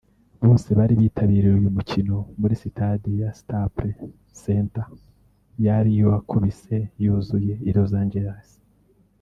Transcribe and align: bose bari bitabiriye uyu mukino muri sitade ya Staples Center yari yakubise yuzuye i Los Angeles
bose 0.45 0.69
bari 0.77 0.93
bitabiriye 1.01 1.51
uyu 1.59 1.75
mukino 1.77 2.15
muri 2.39 2.53
sitade 2.61 3.09
ya 3.21 3.29
Staples 3.39 3.97
Center 4.43 4.85
yari 5.65 5.91
yakubise 5.99 6.77
yuzuye 7.03 7.53
i 7.69 7.71
Los 7.77 7.93
Angeles 8.03 8.47